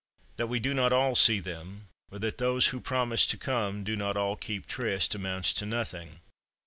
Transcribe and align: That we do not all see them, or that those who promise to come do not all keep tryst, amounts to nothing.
That 0.37 0.47
we 0.47 0.59
do 0.59 0.73
not 0.73 0.91
all 0.91 1.13
see 1.15 1.39
them, 1.39 1.87
or 2.11 2.17
that 2.17 2.39
those 2.39 2.69
who 2.69 2.79
promise 2.79 3.27
to 3.27 3.37
come 3.37 3.83
do 3.83 3.95
not 3.95 4.17
all 4.17 4.35
keep 4.35 4.65
tryst, 4.65 5.13
amounts 5.13 5.53
to 5.53 5.65
nothing. 5.67 6.21